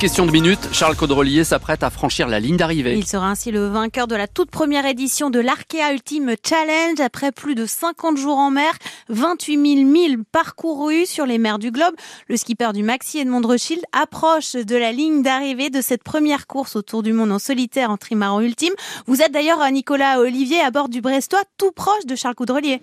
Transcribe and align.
question 0.00 0.24
de 0.24 0.32
minutes, 0.32 0.70
Charles 0.72 0.96
Caudrelier 0.96 1.44
s'apprête 1.44 1.82
à 1.82 1.90
franchir 1.90 2.26
la 2.26 2.40
ligne 2.40 2.56
d'arrivée. 2.56 2.96
Il 2.96 3.06
sera 3.06 3.28
ainsi 3.28 3.50
le 3.50 3.66
vainqueur 3.66 4.06
de 4.06 4.16
la 4.16 4.26
toute 4.26 4.50
première 4.50 4.86
édition 4.86 5.28
de 5.28 5.38
l'Arkea 5.38 5.92
Ultime 5.92 6.36
Challenge. 6.42 6.98
Après 7.00 7.32
plus 7.32 7.54
de 7.54 7.66
50 7.66 8.16
jours 8.16 8.38
en 8.38 8.50
mer, 8.50 8.72
28 9.10 9.76
000 9.76 9.86
milles 9.86 10.24
parcourus 10.32 11.04
sur 11.04 11.26
les 11.26 11.36
mers 11.36 11.58
du 11.58 11.70
globe, 11.70 11.94
le 12.28 12.38
skipper 12.38 12.72
du 12.72 12.82
Maxi 12.82 13.18
Edmond 13.18 13.42
Rothschild 13.46 13.82
approche 13.92 14.52
de 14.52 14.74
la 14.74 14.90
ligne 14.90 15.22
d'arrivée 15.22 15.68
de 15.68 15.82
cette 15.82 16.02
première 16.02 16.46
course 16.46 16.76
autour 16.76 17.02
du 17.02 17.12
monde 17.12 17.30
en 17.30 17.38
solitaire 17.38 17.90
en 17.90 17.98
trimaran 17.98 18.40
ultime. 18.40 18.72
Vous 19.06 19.20
êtes 19.20 19.32
d'ailleurs 19.32 19.70
Nicolas 19.70 20.20
Olivier 20.20 20.62
à 20.62 20.70
bord 20.70 20.88
du 20.88 21.02
Brestois, 21.02 21.42
tout 21.58 21.72
proche 21.72 22.06
de 22.06 22.16
Charles 22.16 22.36
Caudrelier. 22.36 22.80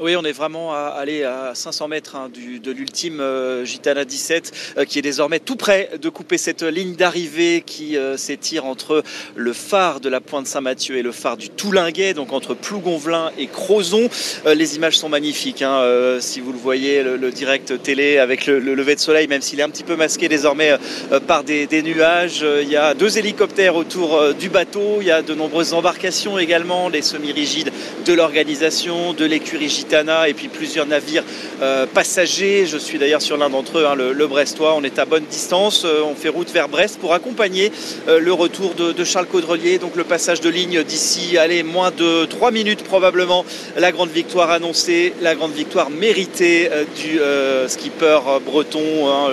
Oui, 0.00 0.16
on 0.16 0.24
est 0.24 0.32
vraiment 0.32 0.74
allé 0.74 1.22
à 1.22 1.52
500 1.54 1.86
mètres 1.86 2.16
hein, 2.16 2.28
de 2.28 2.70
l'ultime 2.72 3.20
euh, 3.20 3.64
Gitana 3.64 4.04
17, 4.04 4.74
euh, 4.76 4.84
qui 4.84 4.98
est 4.98 5.02
désormais 5.02 5.38
tout 5.38 5.54
près 5.54 5.88
de 6.02 6.08
couper 6.08 6.36
cette 6.36 6.64
ligne 6.64 6.96
d'arrivée 6.96 7.62
qui 7.64 7.96
euh, 7.96 8.16
s'étire 8.16 8.64
entre 8.64 9.04
le 9.36 9.52
phare 9.52 10.00
de 10.00 10.08
la 10.08 10.20
Pointe 10.20 10.48
Saint-Mathieu 10.48 10.96
et 10.96 11.02
le 11.02 11.12
phare 11.12 11.36
du 11.36 11.48
Toulinguet, 11.48 12.12
donc 12.12 12.32
entre 12.32 12.54
Plougonvelin 12.54 13.30
et 13.38 13.46
Crozon. 13.46 14.08
les 14.52 14.74
images 14.74 14.98
sont 14.98 15.08
magnifiques. 15.08 15.62
Hein, 15.62 16.18
si 16.18 16.40
vous 16.40 16.50
le 16.50 16.58
voyez, 16.58 17.04
le, 17.04 17.30
direct 17.30 17.80
télé 17.80 18.18
avec 18.18 18.46
le, 18.46 18.58
lever 18.58 18.96
de 18.96 19.00
soleil, 19.00 19.28
même 19.28 19.42
s'il 19.42 19.60
est 19.60 19.62
un 19.62 19.70
petit 19.70 19.84
peu 19.84 19.94
masqué 19.94 20.28
désormais 20.28 20.76
par 21.28 21.44
des, 21.44 21.68
des, 21.68 21.82
nuages. 21.82 22.44
Il 22.62 22.68
y 22.68 22.76
a 22.76 22.94
deux 22.94 23.16
hélicoptères 23.16 23.76
autour 23.76 24.34
du 24.34 24.48
bateau. 24.48 24.98
Il 25.00 25.06
y 25.06 25.12
a 25.12 25.22
de 25.22 25.34
nombreuses 25.34 25.72
embarcations 25.72 26.36
également, 26.36 26.88
les 26.88 27.02
semi-rigides 27.02 27.70
de 28.04 28.12
l'organisation, 28.12 29.12
de 29.12 29.24
l'écurie 29.24 29.68
Gitana 29.68 29.84
et 30.26 30.34
puis 30.34 30.48
plusieurs 30.48 30.86
navires 30.86 31.22
euh, 31.62 31.86
passagers. 31.86 32.66
Je 32.66 32.78
suis 32.78 32.98
d'ailleurs 32.98 33.22
sur 33.22 33.36
l'un 33.36 33.48
d'entre 33.48 33.78
eux, 33.78 33.86
hein, 33.86 33.94
le, 33.94 34.26
Brestois. 34.26 34.74
On 34.76 34.82
est 34.82 34.98
à 34.98 35.04
bonne 35.04 35.24
distance. 35.24 35.84
Euh, 35.84 36.02
on 36.04 36.16
fait 36.16 36.28
route 36.28 36.50
vers 36.50 36.68
Brest 36.68 36.98
pour 36.98 37.12
accompagner 37.14 37.70
euh, 38.08 38.18
le 38.18 38.32
retour 38.32 38.74
de, 38.74 39.04
Charles 39.04 39.26
Caudrelier. 39.26 39.78
Donc 39.78 39.94
le 39.94 40.02
passage 40.02 40.40
de 40.40 40.48
ligne 40.48 40.82
d'ici, 40.82 41.38
allez, 41.38 41.62
moins 41.62 41.92
de 41.92 42.24
3 42.24 42.50
minutes 42.50 42.82
probablement. 42.82 43.44
La 43.76 43.92
grande 43.92 44.10
victoire 44.10 44.50
annoncée, 44.50 45.12
la 45.20 45.36
grande 45.36 45.52
victoire 45.52 45.90
méritée 45.90 46.68
du 46.96 47.20
skipper 47.68 48.18
breton, 48.44 49.08
hein, 49.08 49.30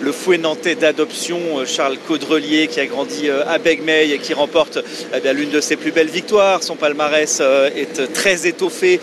le, 0.00 0.12
fouet 0.12 0.38
nantais 0.38 0.74
d'adoption, 0.74 1.38
Charles 1.64 1.98
Caudrelier, 2.06 2.66
qui 2.66 2.80
a 2.80 2.86
grandi 2.86 3.30
à 3.30 3.58
Begmey 3.58 4.10
et 4.10 4.18
qui 4.18 4.34
remporte 4.34 4.78
eh 5.14 5.32
l'une 5.32 5.50
de 5.50 5.60
ses 5.60 5.76
plus 5.76 5.92
belles 5.92 6.08
victoires. 6.08 6.62
Son 6.62 6.74
palmarès 6.74 7.40
est 7.76 8.12
très 8.12 8.46
étoffé. 8.46 9.00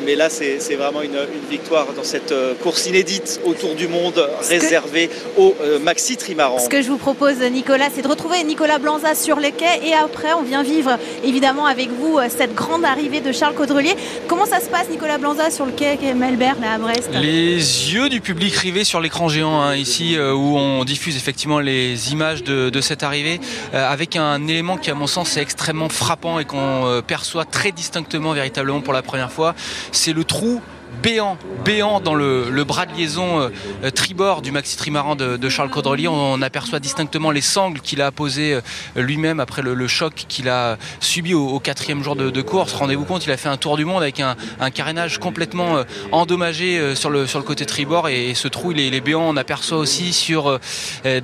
Euh, 0.00 0.04
mais 0.04 0.14
là, 0.14 0.28
c'est 0.30 0.74
vraiment 0.74 1.02
une, 1.02 1.18
victoire 1.50 1.86
dans 1.96 2.04
cette 2.04 2.32
euh, 2.32 2.54
course 2.54 2.86
inédite 2.86 3.40
autour 3.44 3.74
du 3.74 3.88
monde 3.88 4.28
réservée 4.48 5.10
au 5.36 5.54
euh, 5.60 5.78
Maxi 5.78 6.16
Trimaran. 6.16 6.58
Ce 6.58 6.68
que 6.68 6.82
je 6.82 6.88
vous 6.88 6.96
propose, 6.96 7.38
Nicolas, 7.50 7.88
c'est 7.94 8.02
de 8.02 8.08
retrouver 8.08 8.42
Nicolas 8.44 8.78
Blanza 8.78 9.14
sur 9.14 9.38
les 9.38 9.52
quais 9.52 9.80
et 9.84 9.94
après, 9.94 10.32
on 10.32 10.42
vient 10.42 10.62
vivre 10.62 10.98
évidemment 11.24 11.66
avec 11.66 11.90
vous 11.90 12.18
cette 12.28 12.54
grande 12.54 12.84
arrivée 12.84 13.20
de 13.20 13.32
Charles 13.32 13.54
Caudrelier. 13.54 13.94
Comment 14.28 14.46
ça 14.46 14.60
se 14.60 14.68
passe, 14.68 14.88
Nicolas 14.90 15.18
Blanza, 15.18 15.50
sur 15.50 15.66
le 15.66 15.72
quai 15.72 15.96
Melbert, 16.14 16.56
là, 16.60 16.74
à 16.74 16.78
Brest? 16.78 17.10
Les 17.14 17.56
yeux 17.92 18.08
du 18.08 18.20
public 18.20 18.54
rivés 18.54 18.84
sur 18.84 19.00
l'écran 19.00 19.28
géant, 19.28 19.60
hein, 19.60 19.74
ici, 19.74 20.16
où 20.18 20.56
on 20.56 20.84
diffuse 20.84 21.16
effectivement 21.16 21.60
les 21.60 22.12
images 22.12 22.42
de, 22.44 22.80
cette 22.80 23.02
arrivée, 23.02 23.40
avec 23.72 24.16
un 24.16 24.46
élément 24.46 24.76
qui, 24.76 24.90
à 24.90 24.94
mon 24.94 25.06
sens, 25.06 25.36
est 25.36 25.42
extrêmement 25.42 25.88
frappant 25.88 26.38
et 26.38 26.44
qu'on 26.44 27.02
perçoit 27.06 27.44
très 27.44 27.72
distinctement 27.72 28.32
véritablement 28.32 28.80
pour 28.80 28.92
la 28.92 29.02
première 29.02 29.32
fois, 29.32 29.54
c'est 29.96 30.12
le 30.12 30.24
trou 30.24 30.60
béant, 31.02 31.38
béant 31.64 32.00
dans 32.00 32.14
le, 32.14 32.64
bras 32.64 32.86
de 32.86 32.92
liaison 32.92 33.40
euh, 33.40 33.90
tribord 33.90 34.42
du 34.42 34.52
maxi 34.52 34.76
trimaran 34.76 35.16
de, 35.16 35.48
Charles 35.48 35.70
Caudrelier. 35.70 36.08
On, 36.08 36.40
aperçoit 36.42 36.80
distinctement 36.80 37.30
les 37.30 37.40
sangles 37.40 37.80
qu'il 37.80 38.00
a 38.02 38.10
posées 38.10 38.54
euh, 38.54 38.60
lui-même 38.96 39.40
après 39.40 39.62
le, 39.62 39.86
choc 39.86 40.14
qu'il 40.28 40.48
a 40.48 40.78
subi 41.00 41.34
au, 41.34 41.58
quatrième 41.60 42.02
jour 42.02 42.16
de, 42.16 42.42
course. 42.42 42.72
Rendez-vous 42.74 43.04
compte, 43.04 43.26
il 43.26 43.32
a 43.32 43.36
fait 43.36 43.48
un 43.48 43.56
tour 43.56 43.76
du 43.76 43.84
monde 43.84 44.02
avec 44.02 44.20
un, 44.20 44.36
carénage 44.70 45.18
complètement 45.18 45.78
euh, 45.78 45.84
endommagé 46.12 46.94
sur 46.94 47.10
le, 47.10 47.26
côté 47.42 47.66
tribord 47.66 48.08
et, 48.08 48.34
ce 48.34 48.48
trou, 48.48 48.72
il 48.72 48.94
est, 48.94 49.00
béant. 49.00 49.22
On 49.22 49.36
aperçoit 49.36 49.78
aussi 49.78 50.12
sur 50.12 50.58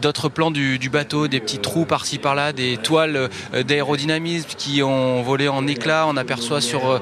d'autres 0.01 0.29
plans 0.29 0.51
du, 0.51 0.91
bateau 0.91 1.29
des 1.29 1.41
petits 1.41 1.59
trous 1.59 1.85
par-ci 1.85 2.19
par-là, 2.19 2.53
des 2.53 2.77
toiles 2.77 3.29
d'aérodynamisme 3.53 4.51
qui 4.57 4.83
ont 4.83 5.23
volé 5.23 5.49
en 5.49 5.67
éclats. 5.67 6.07
On 6.09 6.17
aperçoit 6.17 6.61
sur 6.61 7.01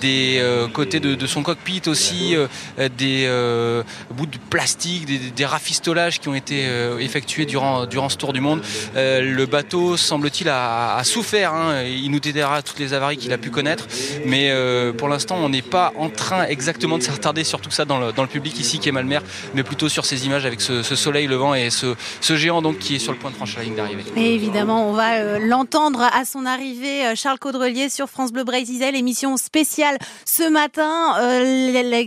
des 0.00 0.42
côtés 0.72 1.00
de 1.00 1.26
son 1.26 1.42
cockpit 1.42 1.82
aussi 1.86 2.01
euh, 2.10 2.48
des 2.96 3.24
euh, 3.26 3.82
bouts 4.10 4.26
de 4.26 4.38
plastique, 4.50 5.34
des, 5.34 5.44
rafistolages 5.44 6.20
qui 6.20 6.28
ont 6.28 6.34
été 6.34 6.64
euh, 6.66 6.98
effectués 6.98 7.46
durant, 7.46 7.86
durant 7.86 8.08
ce 8.08 8.16
tour 8.16 8.32
du 8.32 8.40
monde. 8.40 8.62
le 8.94 9.44
bateau, 9.46 9.96
semble-t-il, 9.96 10.48
a, 10.48 11.00
souffert. 11.04 11.52
Hein. 11.52 11.82
Il 11.84 12.10
nous 12.10 12.20
dédaiera 12.20 12.62
toutes 12.62 12.78
les 12.78 12.94
avaries 12.94 13.16
qu'il 13.16 13.32
a 13.32 13.38
pu 13.38 13.50
connaître. 13.50 13.86
Mais 14.24 14.52
pour 14.96 15.08
l'instant, 15.08 15.36
on 15.36 15.48
n'est 15.48 15.62
pas 15.62 15.92
en 15.98 16.08
train 16.08 16.46
exactement 16.46 16.98
de 16.98 17.02
s'attarder 17.02 17.44
sur 17.44 17.60
tout 17.60 17.70
ça 17.70 17.84
dans 17.84 17.98
le, 17.98 18.12
dans 18.12 18.22
le 18.22 18.28
public 18.28 18.58
ici 18.58 18.78
qui 18.78 18.88
est 18.88 18.92
Malmer, 18.92 19.20
mais 19.54 19.62
plutôt 19.62 19.88
sur 19.88 20.04
ces 20.04 20.26
images 20.26 20.46
avec 20.46 20.60
ce, 20.60 20.82
soleil 20.82 21.26
levant 21.26 21.54
et 21.54 21.70
ce, 21.70 21.94
ce, 22.20 22.36
géant 22.36 22.62
donc 22.62 22.78
qui 22.78 22.96
est 22.96 22.98
sur 22.98 23.12
le 23.12 23.18
point 23.18 23.30
de 23.30 23.36
franchir 23.36 23.58
la 23.60 23.64
ligne 23.64 23.74
d'arrivée. 23.74 24.04
Évidemment, 24.16 24.88
on 24.88 24.92
va 24.92 25.38
l'entendre 25.38 26.02
à 26.02 26.24
son 26.24 26.46
arrivée, 26.46 27.14
Charles 27.16 27.38
Caudrelier 27.38 27.88
sur 27.88 28.08
France 28.08 28.32
Bleu 28.32 28.44
Brésil, 28.44 28.82
émission 28.94 29.36
spéciale 29.36 29.98
ce 30.24 30.48
matin 30.48 31.16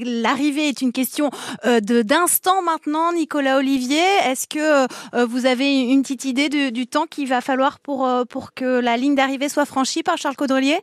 l'arrivée 0.03 0.67
est 0.67 0.81
une 0.81 0.91
question 0.91 1.29
euh, 1.65 1.79
d'instant 1.79 2.61
maintenant, 2.61 3.13
Nicolas 3.13 3.57
Olivier. 3.57 4.03
Est-ce 4.25 4.47
que 4.47 4.85
euh, 5.15 5.25
vous 5.25 5.45
avez 5.45 5.81
une 5.81 6.01
petite 6.01 6.25
idée 6.25 6.49
du, 6.49 6.87
temps 6.87 7.05
qu'il 7.05 7.27
va 7.27 7.41
falloir 7.41 7.79
pour, 7.79 8.07
euh, 8.07 8.25
pour 8.25 8.53
que 8.53 8.79
la 8.79 8.97
ligne 8.97 9.15
d'arrivée 9.15 9.49
soit 9.49 9.65
franchie 9.65 10.03
par 10.03 10.17
Charles 10.17 10.35
Caudrelier? 10.35 10.79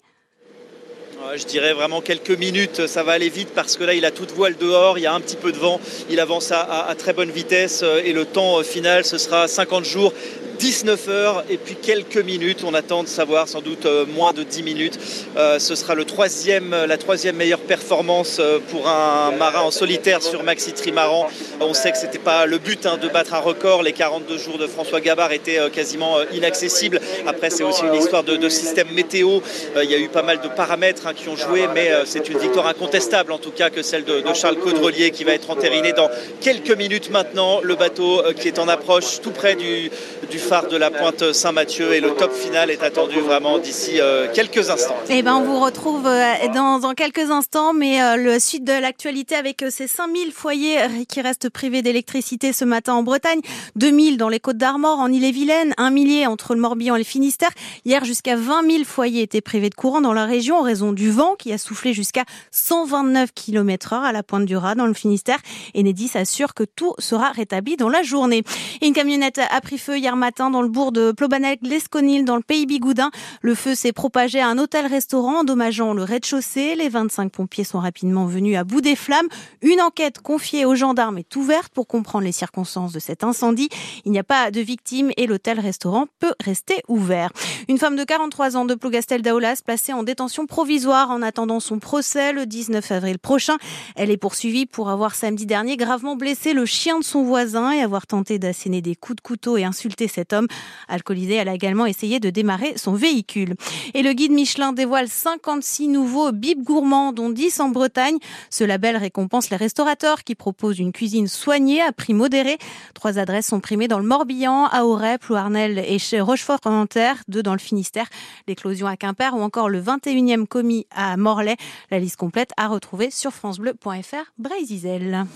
Je 1.37 1.45
dirais 1.45 1.73
vraiment 1.73 2.01
quelques 2.01 2.33
minutes, 2.33 2.89
ça 2.89 3.05
va 3.05 3.13
aller 3.13 3.29
vite 3.29 3.51
parce 3.55 3.77
que 3.77 3.85
là 3.85 3.95
il 3.95 4.05
a 4.05 4.11
toute 4.11 4.33
voile 4.33 4.57
dehors, 4.57 4.99
il 4.99 5.03
y 5.03 5.07
a 5.07 5.15
un 5.15 5.21
petit 5.21 5.37
peu 5.37 5.53
de 5.53 5.57
vent, 5.57 5.81
il 6.11 6.19
avance 6.19 6.51
à 6.51 6.93
très 6.99 7.13
bonne 7.13 7.31
vitesse 7.31 7.85
et 8.05 8.13
le 8.13 8.25
temps 8.25 8.61
final 8.65 9.05
ce 9.05 9.19
sera 9.19 9.47
50 9.47 9.85
jours 9.85 10.13
19 10.59 11.09
heures 11.09 11.45
et 11.49 11.57
puis 11.57 11.77
quelques 11.77 12.19
minutes. 12.19 12.65
On 12.65 12.75
attend 12.75 13.03
de 13.03 13.09
savoir 13.09 13.49
sans 13.49 13.61
doute 13.61 13.87
euh, 13.87 14.05
moins 14.07 14.33
de 14.33 14.43
10 14.43 14.63
minutes. 14.63 14.99
Euh, 15.37 15.59
ce 15.59 15.75
sera 15.75 15.95
le 15.95 16.05
troisième, 16.05 16.75
la 16.87 16.99
troisième 16.99 17.37
meilleure 17.37 17.61
performance 17.61 18.39
euh, 18.41 18.59
pour 18.71 18.89
un 18.89 19.33
marin 19.33 19.63
en 19.63 19.71
solitaire 19.71 20.23
sur 20.23 20.43
Maxi 20.43 20.73
Trimaran. 20.73 21.29
On 21.61 21.75
sait 21.75 21.93
que 21.93 21.99
ce 21.99 22.07
n'était 22.07 22.19
pas 22.19 22.47
le 22.47 22.59
but 22.59 22.87
hein, 22.87 22.99
de 23.01 23.09
battre 23.09 23.35
un 23.35 23.41
record. 23.41 23.83
Les 23.83 23.93
42 23.93 24.39
jours 24.39 24.59
de 24.59 24.67
François 24.67 25.01
Gabard 25.01 25.33
étaient 25.33 25.59
quasiment 25.71 26.17
inaccessibles. 26.33 27.01
Après, 27.27 27.51
c'est 27.51 27.63
aussi 27.63 27.83
une 27.85 27.95
histoire 27.95 28.25
de, 28.25 28.49
système 28.49 28.89
météo. 28.93 29.41
Il 29.83 29.91
y 29.91 29.95
a 29.95 29.99
eu 29.99 30.09
pas 30.09 30.23
mal 30.23 30.41
de 30.41 30.49
paramètres 30.49 31.07
hein, 31.07 31.15
qui 31.15 31.29
ont 31.29 31.37
joué, 31.37 31.69
mais 31.75 31.91
c'est 32.05 32.29
une 32.29 32.39
victoire 32.39 32.67
incontestable 32.67 33.33
en 33.33 33.39
tout 33.39 33.51
cas 33.51 33.71
que 33.71 33.83
celle 33.83 34.05
de, 34.05 34.23
Charles 34.35 34.57
Caudrelier 34.57 35.11
qui 35.11 35.25
va 35.25 35.33
être 35.33 35.51
entériné 35.51 35.93
dans 35.93 36.11
quelques 36.41 36.77
minutes 36.77 37.11
maintenant. 37.11 37.61
Le 37.63 37.77
bateau 37.77 38.23
qui 38.39 38.49
est 38.49 38.59
en 38.59 38.69
approche 38.69 39.21
tout 39.21 39.31
près 39.31 39.55
du, 39.55 39.91
du 40.31 40.39
de 40.61 40.77
la 40.77 40.91
pointe 40.91 41.33
Saint-Mathieu 41.33 41.95
et 41.95 42.01
le 42.01 42.11
top 42.11 42.31
final 42.31 42.71
est 42.71 42.83
attendu 42.83 43.19
vraiment 43.21 43.59
d'ici 43.59 43.93
euh, 44.03 44.29
quelques 44.35 44.69
instants. 44.69 44.97
Et 45.09 45.19
eh 45.19 45.23
ben 45.23 45.37
on 45.37 45.45
vous 45.45 45.59
retrouve 45.59 46.07
euh, 46.07 46.49
dans, 46.53 46.93
quelques 46.93 47.31
instants, 47.31 47.73
mais 47.73 48.03
euh, 48.03 48.17
le 48.17 48.39
suite 48.39 48.63
de 48.63 48.73
l'actualité 48.75 49.35
avec 49.35 49.65
ces 49.71 49.87
5000 49.87 50.31
foyers 50.31 50.77
qui 51.09 51.23
restent 51.23 51.49
privés 51.49 51.81
d'électricité 51.81 52.53
ce 52.53 52.67
matin 52.67 52.93
en 52.93 53.03
Bretagne, 53.03 53.41
2000 53.77 54.19
dans 54.19 54.29
les 54.29 54.41
Côtes 54.41 54.59
d'Armor, 54.59 54.99
en 54.99 55.11
Ille-et-Vilaine, 55.11 55.73
un 55.79 55.89
millier 55.89 56.27
entre 56.27 56.55
le 56.55 56.61
Morbihan 56.61 56.97
et 56.97 56.99
le 56.99 57.05
Finistère. 57.05 57.51
Hier, 57.87 58.05
jusqu'à 58.05 58.37
20 58.37 58.71
000 58.71 58.85
foyers 58.85 59.23
étaient 59.23 59.41
privés 59.41 59.71
de 59.71 59.75
courant 59.75 60.03
dans 60.03 60.13
la 60.13 60.27
région 60.27 60.59
en 60.59 60.63
raison 60.63 60.93
du 60.93 61.11
vent 61.11 61.35
qui 61.35 61.51
a 61.55 61.57
soufflé 61.57 61.95
jusqu'à 61.95 62.25
129 62.51 63.31
km 63.35 63.95
heure 63.95 64.05
à 64.05 64.13
la 64.13 64.23
pointe 64.23 64.45
du 64.45 64.59
Raz 64.59 64.75
dans 64.75 64.87
le 64.87 64.93
Finistère. 64.93 65.39
Enedis 65.75 66.11
assure 66.15 66.53
que 66.53 66.65
tout 66.65 66.95
sera 66.99 67.31
rétabli 67.31 67.79
dans 67.79 67.89
la 67.89 68.03
journée. 68.03 68.43
Une 68.83 68.93
camionnette 68.93 69.41
a 69.51 69.61
pris 69.63 69.79
feu 69.79 69.97
hier 69.97 70.15
matin 70.15 70.32
dans 70.39 70.63
le 70.63 70.69
bourg 70.69 70.93
de 70.93 71.13
Plobanec-Lesconil, 71.13 72.25
dans 72.25 72.37
le 72.37 72.43
pays 72.43 72.67
Bigoudin. 72.67 73.11
Le 73.43 73.55
feu 73.55 73.75
s'est 73.75 73.93
propagé 73.93 74.41
à 74.41 74.49
un 74.49 74.59
hôtel-restaurant, 74.59 75.41
endommageant 75.41 75.93
le 75.93 76.03
rez-de-chaussée. 76.03 76.75
Les 76.75 76.89
25 76.89 77.31
pompiers 77.31 77.65
sont 77.65 77.79
rapidement 77.79 78.27
venus 78.27 78.57
à 78.57 78.65
bout 78.65 78.81
des 78.81 78.97
flammes. 78.97 79.27
Une 79.61 79.81
enquête 79.81 80.21
confiée 80.21 80.65
aux 80.65 80.75
gendarmes 80.75 81.19
est 81.19 81.37
ouverte 81.37 81.73
pour 81.73 81.87
comprendre 81.87 82.25
les 82.25 82.33
circonstances 82.33 82.93
de 82.93 82.99
cet 82.99 83.25
incendie. 83.25 83.69
Il 84.05 84.13
n'y 84.13 84.19
a 84.19 84.25
pas 84.25 84.51
de 84.51 84.61
victimes 84.61 85.11
et 85.17 85.27
l'hôtel-restaurant 85.27 86.07
peut 86.19 86.35
rester 86.43 86.83
ouvert. 86.89 87.31
Une 87.69 87.79
femme 87.79 87.97
de 87.97 88.05
43 88.05 88.57
ans 88.57 88.65
de 88.65 88.75
Plougastel 88.75 89.23
d'Aolas 89.23 89.61
placée 89.65 89.93
en 89.93 90.03
détention 90.03 90.47
provisoire 90.47 91.11
en 91.11 91.23
attendant 91.23 91.61
son 91.61 91.79
procès 91.79 92.33
le 92.33 92.47
19 92.47 92.91
avril 92.93 93.19
prochain. 93.19 93.57
Elle 93.97 94.11
est 94.11 94.17
poursuivie 94.17 94.67
pour 94.67 94.89
avoir 94.89 95.15
samedi 95.15 95.47
dernier 95.47 95.77
gravement 95.77 96.17
blessé 96.17 96.55
le 96.55 96.65
chien 96.65 96.99
de 96.99 97.05
son 97.05 97.23
voisin 97.23 97.73
et 97.73 97.83
avoir 97.83 98.07
tenté 98.07 98.39
d'asséner 98.39 98.81
des 98.81 98.97
coups 98.97 99.17
de 99.17 99.21
couteau 99.21 99.57
et 99.57 99.65
insulter 99.65 100.09
cette 100.09 100.22
Cet 100.23 100.35
homme, 100.35 100.47
alcoolisé, 100.87 101.41
a 101.41 101.53
également 101.53 101.85
essayé 101.85 102.21
de 102.21 102.31
démarrer 102.31 102.75
son 102.77 102.93
véhicule. 102.93 103.57
Et 103.93 104.03
le 104.03 104.13
guide 104.13 104.31
Michelin 104.31 104.73
dévoile 104.73 105.09
56 105.09 105.89
nouveaux 105.89 106.31
bibes 106.31 106.63
gourmands, 106.63 107.13
dont 107.13 107.29
10 107.29 107.59
en 107.59 107.71
Bretagne. 107.71 108.19
Ce 108.49 108.63
label 108.63 108.97
récompense 108.97 109.51
les 109.51 109.57
restaurateurs 109.57 110.23
qui 110.23 110.37
proposent 110.37 110.79
une 110.79 110.93
cuisine 110.93 111.27
soignée 111.27 111.83
à 111.83 111.91
prix 111.91 112.15
modéré. 112.15 112.59
Trois 112.95 113.19
adresses 113.19 113.49
sont 113.49 113.59
primées 113.59 113.89
dans 113.89 113.99
le 113.99 114.05
Morbihan, 114.05 114.67
à 114.67 114.85
Auray, 114.85 115.19
Plouarnel 115.19 115.81
et 115.81 115.99
chez 115.99 116.21
Rochefort-en-Terre, 116.21 117.17
deux 117.27 117.43
dans 117.43 117.55
le 117.55 117.59
Finistère, 117.59 118.07
l'éclosion 118.47 118.87
à 118.87 118.97
Quimper 118.97 119.35
ou 119.35 119.41
encore 119.41 119.69
le 119.69 119.83
21e 119.83 120.47
commis 120.47 120.87
à 120.95 121.17
Morlaix. 121.17 121.57
La 121.91 121.99
liste 121.99 122.17
complète 122.17 122.53
à 122.57 122.69
retrouver 122.69 123.11
sur 123.11 123.33
francebleu.fr 123.33 124.31
Brésil. 124.39 125.27